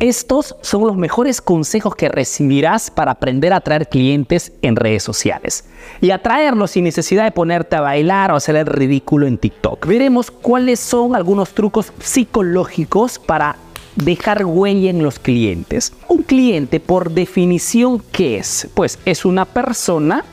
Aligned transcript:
Estos 0.00 0.54
son 0.60 0.86
los 0.86 0.96
mejores 0.96 1.40
consejos 1.40 1.96
que 1.96 2.08
recibirás 2.08 2.88
para 2.88 3.10
aprender 3.10 3.52
a 3.52 3.56
atraer 3.56 3.88
clientes 3.88 4.52
en 4.62 4.76
redes 4.76 5.02
sociales 5.02 5.64
y 6.00 6.12
atraerlos 6.12 6.70
sin 6.70 6.84
necesidad 6.84 7.24
de 7.24 7.32
ponerte 7.32 7.74
a 7.74 7.80
bailar 7.80 8.30
o 8.30 8.36
hacer 8.36 8.54
el 8.54 8.66
ridículo 8.66 9.26
en 9.26 9.38
TikTok. 9.38 9.84
Veremos 9.86 10.30
cuáles 10.30 10.78
son 10.78 11.16
algunos 11.16 11.50
trucos 11.50 11.92
psicológicos 11.98 13.18
para 13.18 13.56
dejar 13.96 14.44
huella 14.44 14.88
en 14.88 15.02
los 15.02 15.18
clientes. 15.18 15.92
Un 16.06 16.22
cliente, 16.22 16.78
por 16.78 17.10
definición, 17.10 18.00
¿qué 18.12 18.38
es? 18.38 18.68
Pues 18.74 19.00
es 19.04 19.24
una 19.24 19.46
persona 19.46 20.24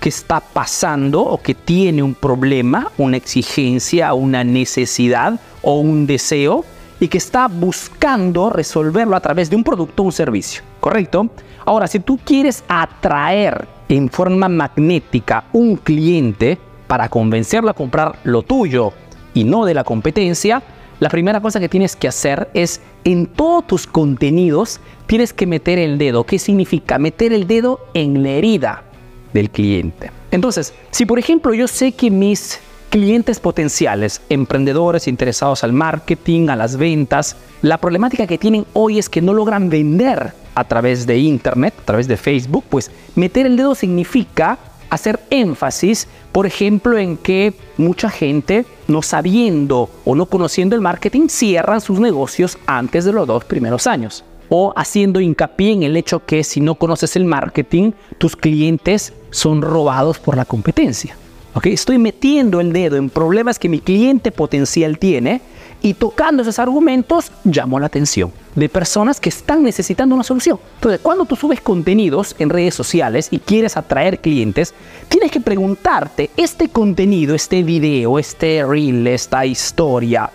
que 0.00 0.10
está 0.10 0.40
pasando 0.40 1.22
o 1.22 1.40
que 1.40 1.54
tiene 1.54 2.02
un 2.02 2.14
problema, 2.14 2.92
una 2.98 3.16
exigencia, 3.16 4.12
una 4.12 4.44
necesidad 4.44 5.40
o 5.62 5.80
un 5.80 6.06
deseo 6.06 6.66
y 7.00 7.08
que 7.08 7.18
está 7.18 7.48
buscando 7.48 8.50
resolverlo 8.50 9.16
a 9.16 9.20
través 9.20 9.50
de 9.50 9.56
un 9.56 9.64
producto 9.64 10.02
o 10.02 10.06
un 10.06 10.12
servicio, 10.12 10.62
¿correcto? 10.80 11.28
Ahora, 11.64 11.86
si 11.86 12.00
tú 12.00 12.18
quieres 12.24 12.64
atraer 12.68 13.66
en 13.88 14.08
forma 14.08 14.48
magnética 14.48 15.44
un 15.52 15.76
cliente 15.76 16.58
para 16.86 17.08
convencerlo 17.08 17.70
a 17.70 17.74
comprar 17.74 18.18
lo 18.24 18.42
tuyo 18.42 18.92
y 19.32 19.44
no 19.44 19.64
de 19.64 19.74
la 19.74 19.84
competencia, 19.84 20.62
la 21.00 21.08
primera 21.08 21.40
cosa 21.40 21.58
que 21.58 21.68
tienes 21.68 21.96
que 21.96 22.08
hacer 22.08 22.48
es 22.54 22.80
en 23.04 23.26
todos 23.26 23.66
tus 23.66 23.86
contenidos 23.86 24.80
tienes 25.06 25.32
que 25.32 25.46
meter 25.46 25.78
el 25.78 25.98
dedo. 25.98 26.24
¿Qué 26.24 26.38
significa? 26.38 26.98
Meter 26.98 27.32
el 27.32 27.46
dedo 27.46 27.80
en 27.94 28.22
la 28.22 28.30
herida 28.30 28.84
del 29.32 29.50
cliente. 29.50 30.10
Entonces, 30.30 30.72
si 30.90 31.04
por 31.04 31.18
ejemplo 31.18 31.52
yo 31.52 31.66
sé 31.66 31.92
que 31.92 32.10
mis 32.10 32.60
clientes 32.94 33.40
potenciales, 33.40 34.20
emprendedores 34.28 35.08
interesados 35.08 35.64
al 35.64 35.72
marketing, 35.72 36.48
a 36.48 36.54
las 36.54 36.76
ventas, 36.76 37.34
la 37.60 37.78
problemática 37.78 38.28
que 38.28 38.38
tienen 38.38 38.66
hoy 38.72 39.00
es 39.00 39.08
que 39.08 39.20
no 39.20 39.34
logran 39.34 39.68
vender 39.68 40.32
a 40.54 40.62
través 40.62 41.04
de 41.04 41.18
Internet, 41.18 41.74
a 41.80 41.86
través 41.86 42.06
de 42.06 42.16
Facebook, 42.16 42.62
pues 42.68 42.92
meter 43.16 43.46
el 43.46 43.56
dedo 43.56 43.74
significa 43.74 44.60
hacer 44.90 45.18
énfasis, 45.30 46.06
por 46.30 46.46
ejemplo, 46.46 46.96
en 46.96 47.16
que 47.16 47.54
mucha 47.78 48.10
gente, 48.10 48.64
no 48.86 49.02
sabiendo 49.02 49.90
o 50.04 50.14
no 50.14 50.26
conociendo 50.26 50.76
el 50.76 50.80
marketing, 50.80 51.26
cierran 51.26 51.80
sus 51.80 51.98
negocios 51.98 52.58
antes 52.64 53.04
de 53.04 53.12
los 53.12 53.26
dos 53.26 53.44
primeros 53.44 53.88
años. 53.88 54.24
O 54.50 54.72
haciendo 54.76 55.18
hincapié 55.18 55.72
en 55.72 55.82
el 55.82 55.96
hecho 55.96 56.24
que 56.24 56.44
si 56.44 56.60
no 56.60 56.76
conoces 56.76 57.16
el 57.16 57.24
marketing, 57.24 57.90
tus 58.18 58.36
clientes 58.36 59.14
son 59.30 59.62
robados 59.62 60.20
por 60.20 60.36
la 60.36 60.44
competencia. 60.44 61.16
Estoy 61.62 61.98
metiendo 61.98 62.60
el 62.60 62.72
dedo 62.72 62.96
en 62.96 63.08
problemas 63.08 63.58
que 63.58 63.68
mi 63.68 63.80
cliente 63.80 64.32
potencial 64.32 64.98
tiene 64.98 65.40
y 65.80 65.94
tocando 65.94 66.42
esos 66.42 66.58
argumentos 66.58 67.30
llamo 67.44 67.78
la 67.78 67.86
atención 67.86 68.32
de 68.54 68.68
personas 68.68 69.20
que 69.20 69.28
están 69.28 69.62
necesitando 69.62 70.14
una 70.14 70.24
solución. 70.24 70.58
Entonces, 70.74 71.00
cuando 71.00 71.24
tú 71.24 71.36
subes 71.36 71.60
contenidos 71.60 72.34
en 72.38 72.50
redes 72.50 72.74
sociales 72.74 73.28
y 73.30 73.38
quieres 73.38 73.76
atraer 73.76 74.20
clientes, 74.20 74.74
tienes 75.08 75.30
que 75.30 75.40
preguntarte, 75.40 76.30
¿este 76.36 76.68
contenido, 76.68 77.34
este 77.34 77.62
video, 77.62 78.18
este 78.18 78.64
reel, 78.64 79.06
esta 79.06 79.46
historia, 79.46 80.30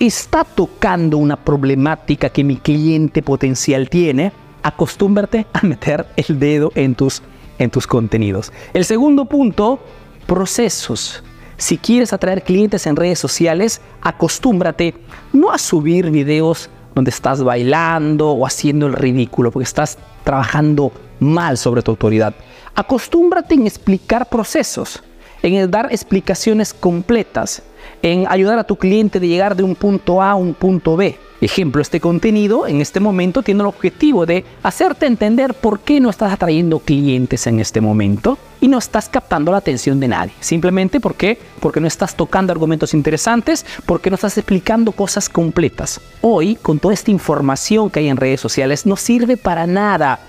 está 0.00 0.44
tocando 0.44 1.18
una 1.18 1.36
problemática 1.36 2.28
que 2.28 2.44
mi 2.44 2.56
cliente 2.56 3.22
potencial 3.22 3.88
tiene? 3.88 4.32
Acostúmbrate 4.62 5.46
a 5.52 5.66
meter 5.66 6.06
el 6.16 6.38
dedo 6.38 6.72
en 6.74 6.94
tus, 6.94 7.22
en 7.58 7.70
tus 7.70 7.86
contenidos. 7.86 8.52
El 8.72 8.84
segundo 8.84 9.24
punto 9.26 9.80
procesos. 10.26 11.22
Si 11.56 11.78
quieres 11.78 12.12
atraer 12.12 12.42
clientes 12.42 12.86
en 12.86 12.96
redes 12.96 13.18
sociales, 13.18 13.80
acostúmbrate 14.00 14.94
no 15.32 15.52
a 15.52 15.58
subir 15.58 16.10
videos 16.10 16.68
donde 16.94 17.10
estás 17.10 17.42
bailando 17.42 18.30
o 18.30 18.46
haciendo 18.46 18.86
el 18.86 18.92
ridículo, 18.92 19.50
porque 19.50 19.64
estás 19.64 19.98
trabajando 20.24 20.92
mal 21.20 21.56
sobre 21.56 21.82
tu 21.82 21.92
autoridad. 21.92 22.34
Acostúmbrate 22.74 23.54
en 23.54 23.66
explicar 23.66 24.28
procesos, 24.28 25.02
en 25.42 25.70
dar 25.70 25.86
explicaciones 25.92 26.74
completas, 26.74 27.62
en 28.02 28.26
ayudar 28.28 28.58
a 28.58 28.64
tu 28.64 28.76
cliente 28.76 29.20
de 29.20 29.28
llegar 29.28 29.56
de 29.56 29.62
un 29.62 29.74
punto 29.74 30.20
A 30.20 30.32
a 30.32 30.34
un 30.34 30.54
punto 30.54 30.96
B. 30.96 31.16
Ejemplo, 31.40 31.82
este 31.82 32.00
contenido 32.00 32.66
en 32.66 32.80
este 32.80 33.00
momento 33.00 33.42
tiene 33.42 33.62
el 33.62 33.66
objetivo 33.66 34.26
de 34.26 34.44
hacerte 34.62 35.06
entender 35.06 35.54
por 35.54 35.80
qué 35.80 36.00
no 36.00 36.10
estás 36.10 36.32
atrayendo 36.32 36.78
clientes 36.78 37.46
en 37.46 37.58
este 37.60 37.80
momento 37.80 38.38
y 38.62 38.68
no 38.68 38.78
estás 38.78 39.08
captando 39.08 39.50
la 39.50 39.58
atención 39.58 39.98
de 39.98 40.06
nadie. 40.06 40.32
Simplemente 40.40 41.00
porque, 41.00 41.36
porque 41.58 41.80
no 41.80 41.88
estás 41.88 42.14
tocando 42.14 42.52
argumentos 42.52 42.94
interesantes, 42.94 43.66
porque 43.84 44.08
no 44.08 44.14
estás 44.14 44.38
explicando 44.38 44.92
cosas 44.92 45.28
completas. 45.28 46.00
Hoy, 46.20 46.54
con 46.54 46.78
toda 46.78 46.94
esta 46.94 47.10
información 47.10 47.90
que 47.90 47.98
hay 47.98 48.08
en 48.08 48.16
redes 48.16 48.40
sociales, 48.40 48.86
no 48.86 48.96
sirve 48.96 49.36
para 49.36 49.66
nada 49.66 50.20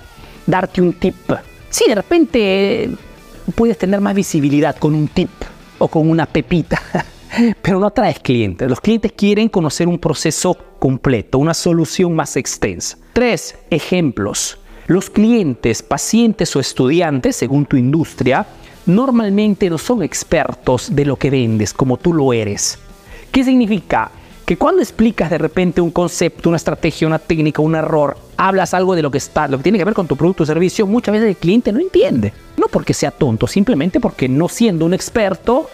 darte 0.47 0.81
un 0.81 0.93
tip. 0.93 1.15
Si 1.69 1.87
de 1.87 1.95
repente 1.95 2.89
puedes 3.53 3.77
tener 3.77 4.01
más 4.01 4.15
visibilidad 4.15 4.75
con 4.77 4.95
un 4.95 5.07
tip 5.07 5.29
o 5.77 5.87
con 5.87 6.09
una 6.09 6.25
pepita, 6.25 6.81
pero 7.61 7.79
no 7.79 7.85
atraes 7.85 8.19
clientes. 8.19 8.67
Los 8.67 8.81
clientes 8.81 9.11
quieren 9.11 9.47
conocer 9.47 9.87
un 9.87 9.99
proceso 9.99 10.57
completo, 10.79 11.37
una 11.37 11.53
solución 11.53 12.15
más 12.15 12.35
extensa. 12.35 12.97
Tres 13.13 13.59
ejemplos. 13.69 14.57
Los 14.87 15.09
clientes, 15.09 15.81
pacientes 15.81 16.53
o 16.55 16.59
estudiantes, 16.59 17.37
según 17.37 17.65
tu 17.65 17.77
industria, 17.77 18.45
normalmente 18.85 19.69
no 19.69 19.77
son 19.77 20.03
expertos 20.03 20.93
de 20.93 21.05
lo 21.05 21.15
que 21.15 21.29
vendes 21.29 21.73
como 21.73 21.97
tú 21.97 22.13
lo 22.13 22.33
eres. 22.33 22.77
¿Qué 23.31 23.45
significa? 23.45 24.11
Que 24.45 24.57
cuando 24.57 24.81
explicas 24.81 25.29
de 25.29 25.37
repente 25.37 25.79
un 25.79 25.91
concepto, 25.91 26.49
una 26.49 26.57
estrategia, 26.57 27.07
una 27.07 27.17
técnica, 27.17 27.61
un 27.61 27.75
error, 27.75 28.17
hablas 28.35 28.73
algo 28.73 28.93
de 28.93 29.01
lo 29.01 29.09
que 29.09 29.19
está, 29.19 29.47
lo 29.47 29.55
que 29.55 29.63
tiene 29.63 29.77
que 29.77 29.85
ver 29.85 29.93
con 29.93 30.05
tu 30.05 30.17
producto 30.17 30.43
o 30.43 30.45
servicio, 30.45 30.85
muchas 30.85 31.13
veces 31.13 31.29
el 31.29 31.37
cliente 31.37 31.71
no 31.71 31.79
entiende. 31.79 32.33
No 32.57 32.67
porque 32.67 32.93
sea 32.93 33.11
tonto, 33.11 33.47
simplemente 33.47 34.01
porque 34.01 34.27
no 34.27 34.49
siendo 34.49 34.85
un 34.85 34.93
experto, 34.93 35.69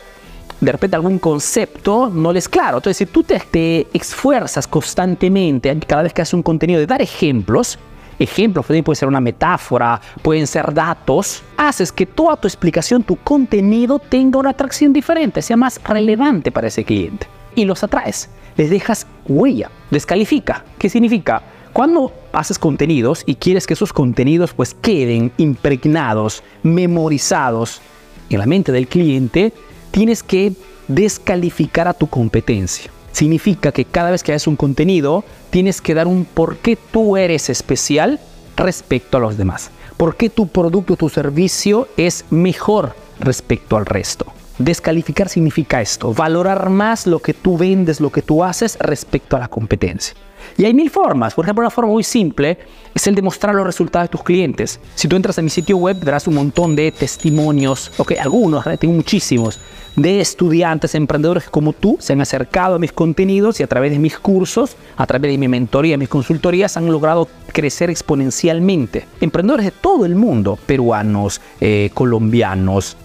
de 0.61 0.71
repente 0.71 0.95
algún 0.95 1.17
concepto 1.17 2.11
no 2.13 2.31
les 2.31 2.47
claro. 2.47 2.77
Entonces, 2.77 2.97
si 2.97 3.05
tú 3.07 3.23
te, 3.23 3.39
te 3.39 3.87
esfuerzas 3.91 4.67
constantemente 4.67 5.75
cada 5.87 6.03
vez 6.03 6.13
que 6.13 6.21
haces 6.21 6.35
un 6.35 6.43
contenido 6.43 6.79
de 6.79 6.85
dar 6.85 7.01
ejemplos, 7.01 7.79
ejemplos 8.19 8.65
pueden 8.65 8.95
ser 8.95 9.07
una 9.07 9.21
metáfora, 9.21 9.99
pueden 10.21 10.45
ser 10.45 10.73
datos, 10.73 11.41
haces 11.57 11.91
que 11.91 12.05
toda 12.05 12.35
tu 12.35 12.47
explicación, 12.47 13.03
tu 13.03 13.15
contenido 13.15 13.99
tenga 13.99 14.39
una 14.39 14.51
atracción 14.51 14.93
diferente, 14.93 15.41
sea 15.41 15.57
más 15.57 15.81
relevante 15.83 16.51
para 16.51 16.67
ese 16.67 16.83
cliente. 16.83 17.27
Y 17.55 17.65
los 17.65 17.83
atraes, 17.83 18.29
les 18.57 18.69
dejas 18.69 19.07
huella, 19.27 19.71
descalifica. 19.89 20.63
¿Qué 20.77 20.89
significa? 20.89 21.41
Cuando 21.73 22.11
haces 22.33 22.59
contenidos 22.59 23.23
y 23.25 23.35
quieres 23.35 23.65
que 23.65 23.73
esos 23.73 23.93
contenidos 23.93 24.53
pues 24.53 24.73
queden 24.73 25.31
impregnados, 25.37 26.43
memorizados 26.63 27.81
en 28.29 28.39
la 28.39 28.45
mente 28.45 28.71
del 28.71 28.87
cliente, 28.87 29.53
tienes 29.91 30.23
que 30.23 30.53
descalificar 30.87 31.87
a 31.87 31.93
tu 31.93 32.07
competencia. 32.07 32.91
Significa 33.11 33.71
que 33.71 33.85
cada 33.85 34.11
vez 34.11 34.23
que 34.23 34.33
haces 34.33 34.47
un 34.47 34.55
contenido, 34.55 35.23
tienes 35.49 35.81
que 35.81 35.93
dar 35.93 36.07
un 36.07 36.25
por 36.25 36.57
qué 36.57 36.75
tú 36.75 37.17
eres 37.17 37.49
especial 37.49 38.19
respecto 38.55 39.17
a 39.17 39.21
los 39.21 39.37
demás. 39.37 39.71
¿Por 39.97 40.15
qué 40.15 40.29
tu 40.29 40.47
producto 40.47 40.95
tu 40.95 41.09
servicio 41.09 41.87
es 41.97 42.25
mejor 42.29 42.95
respecto 43.19 43.77
al 43.77 43.85
resto? 43.85 44.25
Descalificar 44.57 45.29
significa 45.29 45.81
esto, 45.81 46.13
valorar 46.13 46.69
más 46.69 47.07
lo 47.07 47.19
que 47.19 47.33
tú 47.33 47.57
vendes, 47.57 48.01
lo 48.01 48.11
que 48.11 48.21
tú 48.21 48.43
haces 48.43 48.77
respecto 48.79 49.37
a 49.37 49.39
la 49.39 49.47
competencia. 49.47 50.15
Y 50.59 50.65
hay 50.65 50.73
mil 50.73 50.89
formas. 50.89 51.33
Por 51.35 51.45
ejemplo, 51.45 51.61
una 51.61 51.69
forma 51.69 51.89
muy 51.89 52.03
simple 52.03 52.57
es 52.93 53.07
el 53.07 53.15
de 53.15 53.21
mostrar 53.21 53.55
los 53.55 53.65
resultados 53.65 54.09
de 54.09 54.11
tus 54.11 54.23
clientes. 54.23 54.81
Si 54.93 55.07
tú 55.07 55.15
entras 55.15 55.39
a 55.39 55.41
mi 55.41 55.49
sitio 55.49 55.77
web, 55.77 55.97
verás 56.03 56.27
un 56.27 56.35
montón 56.35 56.75
de 56.75 56.91
testimonios, 56.91 57.93
ok, 57.95 58.15
algunos, 58.19 58.65
tengo 58.77 58.93
muchísimos, 58.93 59.57
de 59.95 60.19
estudiantes, 60.19 60.95
emprendedores 60.95 61.45
como 61.49 61.71
tú, 61.71 61.95
se 62.01 62.11
han 62.11 62.19
acercado 62.19 62.75
a 62.75 62.79
mis 62.79 62.91
contenidos 62.91 63.61
y 63.61 63.63
a 63.63 63.67
través 63.67 63.93
de 63.93 63.99
mis 63.99 64.19
cursos, 64.19 64.75
a 64.97 65.07
través 65.07 65.31
de 65.31 65.37
mi 65.37 65.47
mentoría, 65.47 65.97
mis 65.97 66.09
consultorías, 66.09 66.75
han 66.75 66.91
logrado 66.91 67.29
crecer 67.53 67.89
exponencialmente. 67.89 69.07
Emprendedores 69.21 69.65
de 69.65 69.71
todo 69.71 70.05
el 70.05 70.15
mundo, 70.15 70.59
peruanos, 70.65 71.39
eh, 71.61 71.89
colombianos, 71.93 72.97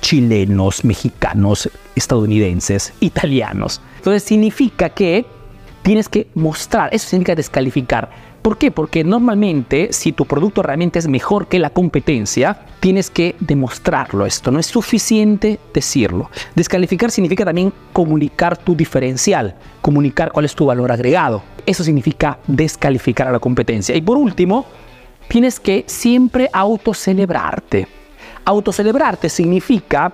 chilenos, 0.00 0.84
mexicanos, 0.84 1.68
estadounidenses, 1.96 2.92
italianos. 3.00 3.80
Entonces 3.96 4.22
significa 4.22 4.90
que 4.90 5.26
tienes 5.82 6.08
que 6.08 6.28
mostrar, 6.34 6.88
eso 6.92 7.08
significa 7.08 7.34
descalificar. 7.34 8.32
¿Por 8.42 8.58
qué? 8.58 8.72
Porque 8.72 9.04
normalmente 9.04 9.92
si 9.92 10.10
tu 10.10 10.26
producto 10.26 10.62
realmente 10.62 10.98
es 10.98 11.06
mejor 11.06 11.46
que 11.46 11.60
la 11.60 11.70
competencia, 11.70 12.66
tienes 12.80 13.08
que 13.08 13.36
demostrarlo 13.38 14.26
esto. 14.26 14.50
No 14.50 14.58
es 14.58 14.66
suficiente 14.66 15.60
decirlo. 15.72 16.28
Descalificar 16.56 17.12
significa 17.12 17.44
también 17.44 17.72
comunicar 17.92 18.56
tu 18.56 18.74
diferencial, 18.74 19.54
comunicar 19.80 20.32
cuál 20.32 20.44
es 20.44 20.56
tu 20.56 20.66
valor 20.66 20.90
agregado. 20.90 21.42
eso 21.64 21.84
significa 21.84 22.40
descalificar 22.48 23.28
a 23.28 23.32
la 23.32 23.38
competencia. 23.38 23.94
Y 23.94 24.00
por 24.00 24.16
último, 24.16 24.66
tienes 25.28 25.60
que 25.60 25.84
siempre 25.86 26.50
autocelebrarte. 26.52 27.86
Autocelebrarte 28.44 29.28
significa 29.28 30.12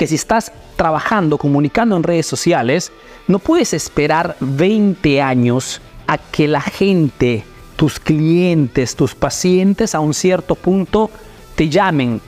que 0.00 0.06
si 0.06 0.14
estás 0.14 0.50
trabajando, 0.76 1.36
comunicando 1.36 1.94
en 1.94 2.02
redes 2.02 2.24
sociales, 2.24 2.90
no 3.28 3.38
puedes 3.38 3.74
esperar 3.74 4.34
20 4.40 5.20
años 5.20 5.82
a 6.06 6.16
que 6.16 6.48
la 6.48 6.62
gente, 6.62 7.44
tus 7.76 8.00
clientes, 8.00 8.96
tus 8.96 9.14
pacientes 9.14 9.94
a 9.94 10.00
un 10.00 10.14
cierto 10.14 10.54
punto 10.54 11.10
te 11.54 11.68
llamen, 11.68 12.22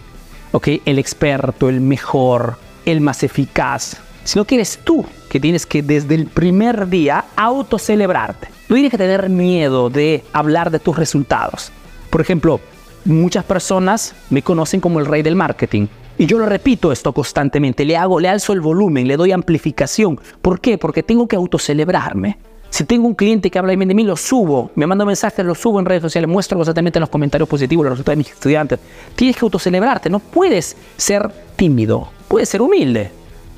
¿ok? 0.52 0.69
El 0.84 0.98
experto, 0.98 1.70
el 1.70 1.80
mejor, 1.80 2.58
el 2.84 3.00
más 3.00 3.22
eficaz. 3.22 3.96
Sino 4.22 4.44
que 4.44 4.56
eres 4.56 4.78
tú 4.84 5.06
que 5.30 5.40
tienes 5.40 5.64
que 5.64 5.82
desde 5.82 6.14
el 6.14 6.26
primer 6.26 6.88
día 6.88 7.24
autocelebrarte. 7.36 8.48
No 8.69 8.74
tienes 8.74 8.90
que 8.90 8.98
tener 8.98 9.30
miedo 9.30 9.88
de 9.88 10.22
hablar 10.34 10.70
de 10.70 10.78
tus 10.78 10.98
resultados. 10.98 11.72
Por 12.10 12.20
ejemplo, 12.20 12.60
muchas 13.06 13.44
personas 13.44 14.14
me 14.28 14.42
conocen 14.42 14.82
como 14.82 15.00
el 15.00 15.06
rey 15.06 15.22
del 15.22 15.36
marketing. 15.36 15.86
Y 16.18 16.26
yo 16.26 16.38
lo 16.38 16.46
repito 16.46 16.92
esto 16.92 17.12
constantemente, 17.12 17.84
le 17.84 17.96
hago, 17.96 18.20
le 18.20 18.28
alzo 18.28 18.52
el 18.52 18.60
volumen, 18.60 19.08
le 19.08 19.16
doy 19.16 19.32
amplificación. 19.32 20.20
¿Por 20.40 20.60
qué? 20.60 20.78
Porque 20.78 21.02
tengo 21.02 21.26
que 21.26 21.36
autocelebrarme. 21.36 22.38
Si 22.70 22.84
tengo 22.84 23.06
un 23.06 23.14
cliente 23.14 23.50
que 23.50 23.58
habla 23.58 23.74
bien 23.74 23.88
de 23.88 23.94
mí, 23.94 24.02
lo 24.02 24.16
subo, 24.16 24.70
me 24.76 24.86
manda 24.86 25.04
mensajes, 25.04 25.44
lo 25.44 25.54
subo 25.54 25.78
en 25.78 25.84
redes 25.84 26.00
sociales, 26.00 26.28
muestro 26.28 26.56
constantemente 26.56 26.98
en 26.98 27.02
los 27.02 27.10
comentarios 27.10 27.46
positivos 27.46 27.84
los 27.84 27.92
resultados 27.92 28.14
de 28.14 28.24
mis 28.24 28.30
estudiantes. 28.30 28.78
Tienes 29.14 29.36
que 29.36 29.44
autocelebrarte, 29.44 30.08
no 30.08 30.20
puedes 30.20 30.74
ser 30.96 31.30
tímido, 31.56 32.08
puedes 32.28 32.48
ser 32.48 32.62
humilde, 32.62 33.10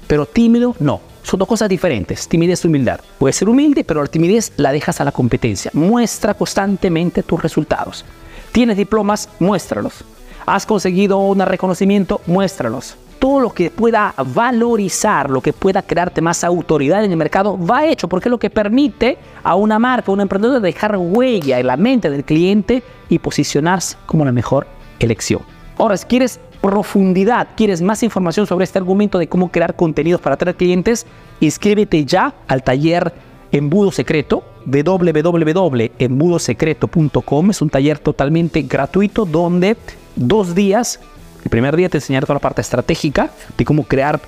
pero 0.09 0.27
tímido 0.27 0.75
no. 0.81 1.01
Son 1.23 1.39
dos 1.39 1.49
cosas 1.49 1.69
diferentes, 1.69 2.29
timidez 2.29 2.65
y 2.65 2.69
humildad. 2.69 3.01
Puedes 3.19 3.37
ser 3.37 3.49
humilde, 3.49 3.85
pero 3.85 4.03
la 4.03 4.09
timidez 4.09 4.53
la 4.57 4.73
dejas 4.73 5.01
a 5.01 5.05
la 5.05 5.13
competencia. 5.13 5.71
Muestra 5.75 6.35
constantemente 6.35 7.23
tus 7.23 7.41
resultados. 7.41 8.05
¿Tienes 8.53 8.77
diplomas? 8.77 9.29
Muéstralos. 9.39 10.05
¿Has 10.47 10.67
conseguido 10.67 11.19
un 11.19 11.41
reconocimiento? 11.41 12.21
Muéstralos. 12.27 12.97
Todo 13.19 13.41
lo 13.41 13.51
que 13.51 13.71
pueda 13.71 14.15
valorizar, 14.35 15.31
lo 15.31 15.41
que 15.41 15.55
pueda 15.55 15.81
crearte 15.81 16.21
más 16.21 16.45
autoridad 16.45 17.03
en 17.05 17.11
el 17.11 17.17
mercado, 17.17 17.59
va 17.59 17.87
hecho, 17.87 18.09
porque 18.09 18.29
es 18.29 18.31
lo 18.31 18.39
que 18.39 18.51
permite 18.51 19.17
a 19.43 19.55
una 19.55 19.79
marca, 19.79 20.11
a 20.11 20.15
un 20.15 20.21
emprendedor 20.21 20.61
dejar 20.61 20.99
huella 20.99 21.59
en 21.59 21.67
la 21.67 21.79
mente 21.79 22.11
del 22.11 22.25
cliente 22.25 22.83
y 23.09 23.19
posicionarse 23.19 23.97
como 24.05 24.27
la 24.27 24.33
mejor 24.33 24.67
elección. 24.99 25.41
Ahora, 25.79 25.97
si 25.97 26.05
quieres 26.07 26.39
profundidad, 26.61 27.49
quieres 27.57 27.81
más 27.81 28.03
información 28.03 28.47
sobre 28.47 28.65
este 28.65 28.79
argumento 28.79 29.19
de 29.19 29.29
cómo 29.29 29.51
crear 29.51 29.75
contenidos 29.77 30.21
para 30.21 30.35
atraer 30.35 30.57
clientes, 30.57 31.07
inscríbete 31.41 32.05
ya 32.05 32.35
al 32.47 32.63
taller 32.63 33.15
Embudo 33.53 33.91
Secreto, 33.93 34.45
www.embudosecreto.com. 34.67 37.51
Es 37.51 37.63
un 37.63 37.71
taller 37.71 37.99
totalmente 37.99 38.61
gratuito 38.63 39.25
donde 39.25 39.79
dos 40.17 40.55
días, 40.55 41.01
el 41.43 41.51
primer 41.51 41.77
día 41.77 41.89
te 41.89 41.99
enseñaré 41.99 42.27
toda 42.27 42.35
la 42.35 42.41
parte 42.41 42.61
estratégica 42.61 43.31
de 43.57 43.65
cómo 43.65 43.85
crear, 43.85 44.21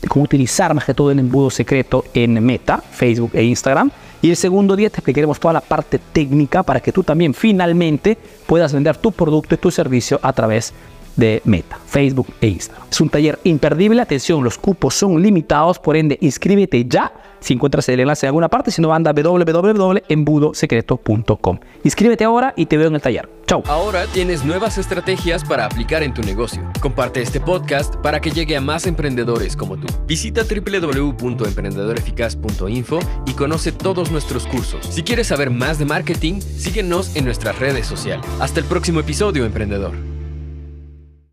de 0.00 0.08
cómo 0.08 0.24
utilizar 0.24 0.72
más 0.74 0.84
que 0.84 0.94
todo 0.94 1.10
el 1.10 1.18
embudo 1.18 1.50
secreto 1.50 2.04
en 2.14 2.42
Meta, 2.44 2.78
Facebook 2.78 3.30
e 3.34 3.42
Instagram. 3.44 3.90
Y 4.22 4.30
el 4.30 4.36
segundo 4.36 4.74
día 4.74 4.88
te 4.88 4.96
explicaremos 4.96 5.38
toda 5.38 5.52
la 5.52 5.60
parte 5.60 5.98
técnica 5.98 6.62
para 6.62 6.80
que 6.80 6.92
tú 6.92 7.02
también 7.02 7.34
finalmente 7.34 8.16
puedas 8.46 8.72
vender 8.72 8.96
tu 8.96 9.12
producto 9.12 9.54
y 9.54 9.58
tu 9.58 9.70
servicio 9.70 10.18
a 10.22 10.32
través 10.32 10.72
de 11.16 11.42
Meta, 11.44 11.78
Facebook 11.86 12.28
e 12.40 12.48
Instagram. 12.48 12.86
Es 12.90 13.00
un 13.00 13.10
taller 13.10 13.38
imperdible, 13.44 14.00
atención, 14.00 14.42
los 14.42 14.56
cupos 14.56 14.94
son 14.94 15.22
limitados, 15.22 15.78
por 15.78 15.96
ende 15.96 16.16
inscríbete 16.20 16.86
ya 16.86 17.12
si 17.44 17.52
encuentras 17.52 17.88
el 17.90 18.00
enlace 18.00 18.26
en 18.26 18.28
alguna 18.28 18.48
parte, 18.48 18.70
si 18.70 18.80
no 18.80 18.94
anda 18.94 19.12
www.embudosecreto.com. 19.12 21.58
Inscríbete 21.84 22.24
ahora 22.24 22.54
y 22.56 22.64
te 22.64 22.78
veo 22.78 22.88
en 22.88 22.94
el 22.94 23.02
taller. 23.02 23.28
Chao. 23.46 23.62
Ahora 23.66 24.06
tienes 24.06 24.46
nuevas 24.46 24.78
estrategias 24.78 25.44
para 25.44 25.66
aplicar 25.66 26.02
en 26.02 26.14
tu 26.14 26.22
negocio. 26.22 26.62
Comparte 26.80 27.20
este 27.20 27.40
podcast 27.40 27.96
para 27.96 28.20
que 28.20 28.30
llegue 28.30 28.56
a 28.56 28.62
más 28.62 28.86
emprendedores 28.86 29.54
como 29.56 29.76
tú. 29.76 29.86
Visita 30.06 30.40
www.emprendedoreficaz.info 30.42 32.98
y 33.26 33.34
conoce 33.34 33.72
todos 33.72 34.10
nuestros 34.10 34.46
cursos. 34.46 34.86
Si 34.86 35.02
quieres 35.02 35.26
saber 35.26 35.50
más 35.50 35.78
de 35.78 35.84
marketing, 35.84 36.40
síguenos 36.40 37.14
en 37.14 37.26
nuestras 37.26 37.58
redes 37.58 37.86
sociales. 37.86 38.24
Hasta 38.40 38.60
el 38.60 38.66
próximo 38.66 39.00
episodio, 39.00 39.44
emprendedor. 39.44 40.13